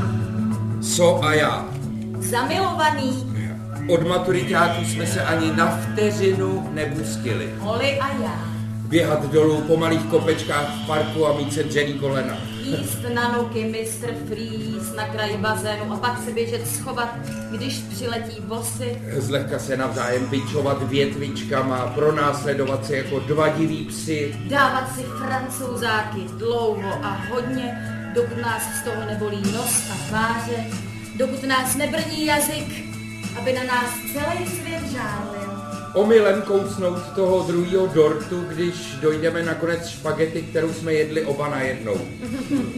[0.83, 1.69] So a já.
[2.19, 3.38] Zamilovaný.
[3.89, 7.55] Od maturitáků jsme se ani na vteřinu nepustili.
[7.61, 8.49] Oli a já.
[8.89, 13.65] Běhat dolů po malých kopečkách v parku a mít se dřený kolena jíst na nuky
[13.65, 14.15] Mr.
[14.27, 17.15] Freeze na kraji bazénu a pak se běžet schovat,
[17.51, 19.03] když přiletí vosy.
[19.17, 24.35] Zlehka se navzájem bičovat větvičkama, pronásledovat se jako dva diví psy.
[24.49, 27.79] Dávat si francouzáky dlouho a hodně,
[28.15, 30.65] dokud nás z toho nebolí nos a tváře,
[31.17, 32.88] dokud nás nebrní jazyk,
[33.39, 35.39] aby na nás celý svět žádlil
[35.95, 41.61] omylem kousnout toho druhého dortu, když dojdeme na konec špagety, kterou jsme jedli oba na
[41.61, 41.97] jednou.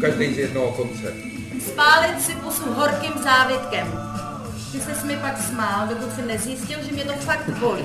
[0.00, 1.12] Každý z jednoho konce.
[1.66, 3.92] Spálit si pusu horkým závitkem.
[4.72, 7.84] Ty se mi pak smál, dokud si nezjistil, že mě to fakt bolí.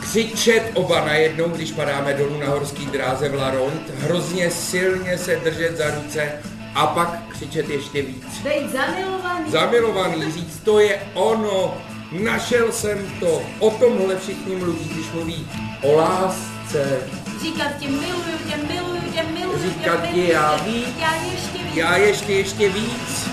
[0.00, 5.76] Křičet oba najednou, když padáme dolů na horský dráze v Laront, hrozně silně se držet
[5.76, 6.32] za ruce
[6.74, 8.40] a pak křičet ještě víc.
[8.42, 9.50] Bejt zamilovaný.
[9.50, 11.74] Zamilovaný, říct, to je ono,
[12.22, 13.42] Našel jsem to.
[13.58, 15.48] O tomhle všichni mluví, když mluví
[15.82, 17.08] o lásce.
[17.42, 20.88] Říkat ti miluju tě, miluju tě, miluju tě, Říkat ti já víc.
[20.98, 21.74] Já ještě víc.
[21.74, 23.28] Já ještě, ještě víc.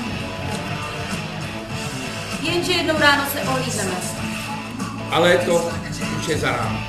[2.42, 3.96] Jenže jednou ráno se ohlídneme.
[5.12, 5.72] Ale to
[6.20, 6.80] už je za námi.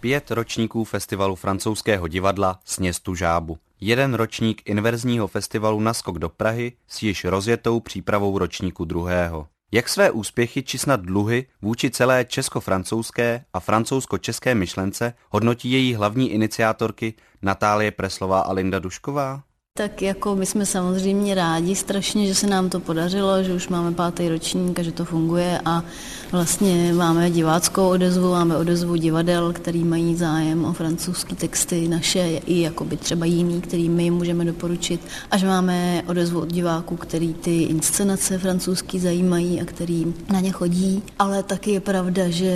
[0.00, 3.58] Pět ročníků festivalu francouzského divadla Sněstu žábu.
[3.82, 9.46] Jeden ročník inverzního festivalu Naskok do Prahy s již rozjetou přípravou ročníku druhého.
[9.72, 16.30] Jak své úspěchy či snad dluhy vůči celé česko-francouzské a francouzsko-české myšlence hodnotí její hlavní
[16.32, 19.42] iniciátorky Natálie Preslová a Linda Dušková?
[19.78, 23.92] Tak jako my jsme samozřejmě rádi strašně, že se nám to podařilo, že už máme
[23.92, 25.84] pátý ročník a že to funguje a
[26.32, 32.60] vlastně máme diváckou odezvu, máme odezvu divadel, který mají zájem o francouzské texty naše i
[32.60, 35.00] jakoby třeba jiný, který my můžeme doporučit.
[35.30, 40.52] A že máme odezvu od diváků, který ty inscenace francouzský zajímají a který na ně
[40.52, 42.52] chodí, ale taky je pravda, že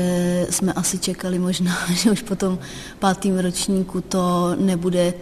[0.51, 2.59] jsme asi čekali možná, že už po tom
[2.99, 5.15] pátým ročníku to nebude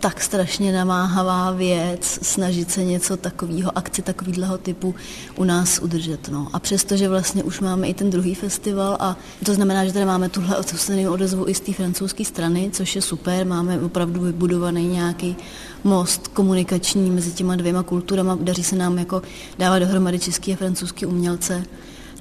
[0.00, 4.94] tak strašně namáhavá věc snažit se něco takového, akci takového typu
[5.36, 6.28] u nás udržet.
[6.28, 6.48] No.
[6.52, 10.04] A přesto, že vlastně už máme i ten druhý festival a to znamená, že tady
[10.04, 10.56] máme tuhle
[11.08, 15.36] odezvu i z té francouzské strany, což je super, máme opravdu vybudovaný nějaký
[15.84, 19.22] most komunikační mezi těma dvěma kulturama, daří se nám jako
[19.58, 21.64] dávat dohromady český a francouzský umělce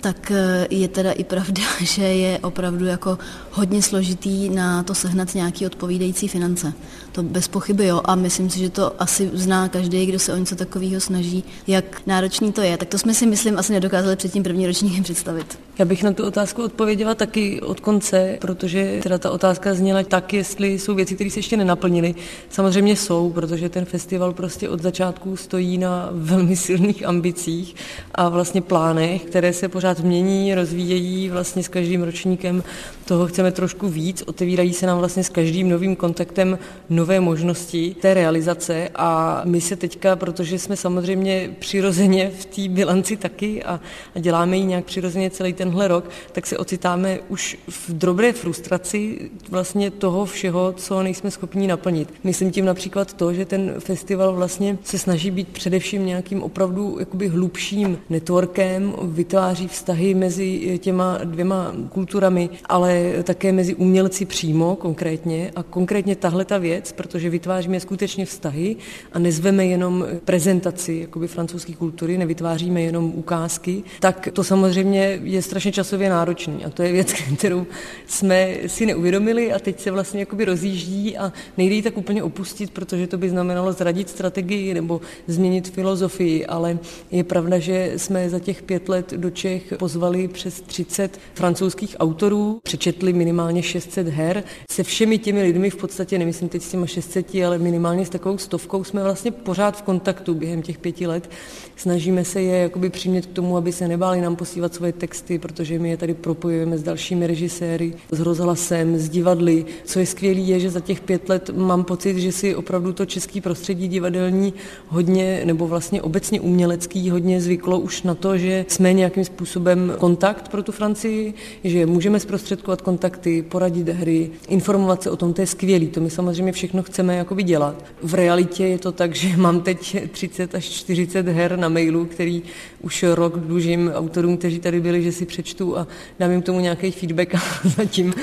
[0.01, 3.17] tak eh, je teda i pravda, že je opravdu jako
[3.51, 6.73] hodně složitý na to sehnat nějaký odpovídající finance.
[7.19, 10.37] To bez pochyby jo a myslím si, že to asi zná každý, kdo se o
[10.37, 12.77] něco takového snaží, jak náročný to je.
[12.77, 15.59] Tak to jsme si myslím asi nedokázali před tím první ročníkem představit.
[15.79, 20.33] Já bych na tu otázku odpověděla taky od konce, protože teda ta otázka zněla tak,
[20.33, 22.15] jestli jsou věci, které se ještě nenaplnily.
[22.49, 27.75] Samozřejmě jsou, protože ten festival prostě od začátku stojí na velmi silných ambicích
[28.15, 32.63] a vlastně plánech, které se pořád mění, rozvíjejí vlastně s každým ročníkem
[33.05, 36.59] toho chceme trošku víc, otevírají se nám vlastně s každým novým kontaktem
[36.89, 43.17] nové možnosti té realizace a my se teďka, protože jsme samozřejmě přirozeně v té bilanci
[43.17, 43.79] taky a,
[44.15, 49.29] a děláme ji nějak přirozeně celý tenhle rok, tak se ocitáme už v drobné frustraci
[49.49, 52.13] vlastně toho všeho, co nejsme schopni naplnit.
[52.23, 57.27] Myslím tím například to, že ten festival vlastně se snaží být především nějakým opravdu jakoby
[57.27, 65.63] hlubším networkem, vytváří vztahy mezi těma dvěma kulturami, ale také mezi umělci přímo konkrétně a
[65.63, 68.75] konkrétně tahle ta věc, protože vytváříme skutečně vztahy
[69.13, 75.71] a nezveme jenom prezentaci jakoby francouzské kultury, nevytváříme jenom ukázky, tak to samozřejmě je strašně
[75.71, 77.65] časově náročný a to je věc, kterou
[78.05, 82.71] jsme si neuvědomili a teď se vlastně jakoby rozjíždí a nejde ji tak úplně opustit,
[82.71, 86.79] protože to by znamenalo zradit strategii nebo změnit filozofii, ale
[87.11, 92.59] je pravda, že jsme za těch pět let do Čech pozvali přes 30 francouzských autorů,
[92.63, 94.43] přečetli minimálně 600 her.
[94.71, 98.37] Se všemi těmi lidmi v podstatě, nemyslím teď s těma 600, ale minimálně s takovou
[98.37, 101.29] stovkou jsme vlastně pořád v kontaktu během těch pěti let.
[101.75, 105.79] Snažíme se je jakoby přimět k tomu, aby se nebáli nám posílat svoje texty, protože
[105.79, 109.65] my je tady propojujeme s dalšími režiséry, s rozhlasem, s divadly.
[109.85, 113.05] Co je skvělé, je, že za těch pět let mám pocit, že si opravdu to
[113.05, 114.53] český prostředí divadelní
[114.87, 120.47] hodně, nebo vlastně obecně umělecký, hodně zvyklo už na to, že jsme nějakým způsobem kontakt
[120.47, 125.47] pro tu Francii, že můžeme zprostředkovat kontakty, poradit hry, informovat se o tom, to je
[125.47, 127.85] skvělý, to my samozřejmě všechno chceme jakoby dělat.
[128.03, 132.43] V realitě je to tak, že mám teď 30 až 40 her na mailu, který
[132.81, 135.87] už rok dlužím autorům, kteří tady byli, že si přečtu a
[136.19, 138.13] dám jim tomu nějaký feedback a zatím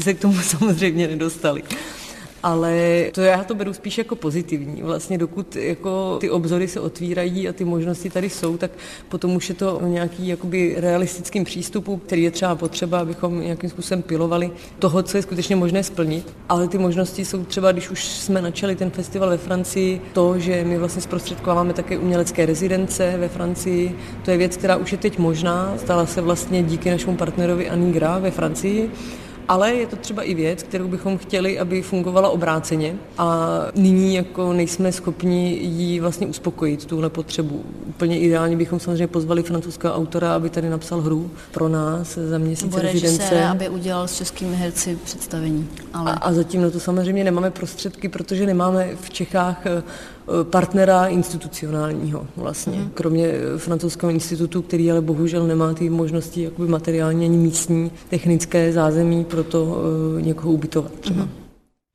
[0.00, 1.62] se k tomu samozřejmě nedostali
[2.42, 4.82] ale to já to beru spíš jako pozitivní.
[4.82, 8.70] Vlastně dokud jako ty obzory se otvírají a ty možnosti tady jsou, tak
[9.08, 14.02] potom už je to nějaký jakoby realistickým přístupu, který je třeba potřeba, abychom nějakým způsobem
[14.02, 16.34] pilovali toho, co je skutečně možné splnit.
[16.48, 20.64] Ale ty možnosti jsou třeba, když už jsme načali ten festival ve Francii, to, že
[20.64, 25.18] my vlastně zprostředkováváme také umělecké rezidence ve Francii, to je věc, která už je teď
[25.18, 28.90] možná, stala se vlastně díky našemu partnerovi Anigra ve Francii
[29.48, 34.52] ale je to třeba i věc, kterou bychom chtěli, aby fungovala obráceně a nyní jako
[34.52, 37.64] nejsme schopni ji vlastně uspokojit, tuhle potřebu.
[37.86, 42.64] Úplně ideálně bychom samozřejmě pozvali francouzského autora, aby tady napsal hru pro nás za měsíc
[42.64, 43.44] Nebo rezidence.
[43.44, 45.68] aby udělal s českými herci představení.
[45.94, 46.12] Ale...
[46.12, 49.82] A, a zatím na to samozřejmě nemáme prostředky, protože nemáme v Čechách eh,
[50.50, 52.90] partnera institucionálního vlastně, hmm.
[52.90, 58.72] kromě eh, francouzského institutu, který ale bohužel nemá ty možnosti jakoby materiální ani místní technické
[58.72, 61.22] zázemí pro to uh, někoho ubytovat třeba.
[61.22, 61.32] Hmm.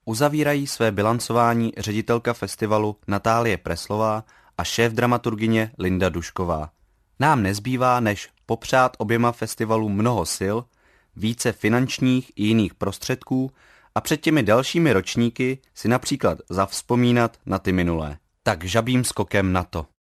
[0.05, 4.23] Uzavírají své bilancování ředitelka festivalu Natálie Preslová
[4.57, 6.69] a šéf dramaturgině Linda Dušková.
[7.19, 10.57] Nám nezbývá, než popřát oběma festivalům mnoho sil,
[11.15, 13.51] více finančních i jiných prostředků
[13.95, 18.17] a před těmi dalšími ročníky si například zavzpomínat na ty minulé.
[18.41, 19.91] Tak žabým skokem na to.